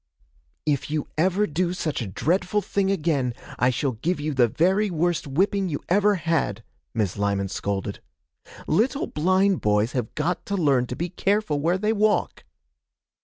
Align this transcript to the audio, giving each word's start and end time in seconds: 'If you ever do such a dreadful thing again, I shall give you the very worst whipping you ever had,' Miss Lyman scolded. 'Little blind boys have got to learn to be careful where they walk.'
'If 0.65 0.89
you 0.89 1.09
ever 1.15 1.45
do 1.45 1.73
such 1.73 2.01
a 2.01 2.07
dreadful 2.07 2.59
thing 2.63 2.89
again, 2.89 3.35
I 3.59 3.69
shall 3.69 3.91
give 3.91 4.19
you 4.19 4.33
the 4.33 4.47
very 4.47 4.89
worst 4.89 5.27
whipping 5.27 5.69
you 5.69 5.79
ever 5.89 6.15
had,' 6.15 6.63
Miss 6.95 7.17
Lyman 7.19 7.49
scolded. 7.49 8.01
'Little 8.65 9.05
blind 9.05 9.61
boys 9.61 9.91
have 9.91 10.15
got 10.15 10.43
to 10.47 10.57
learn 10.57 10.87
to 10.87 10.95
be 10.95 11.09
careful 11.09 11.59
where 11.59 11.77
they 11.77 11.93
walk.' 11.93 12.43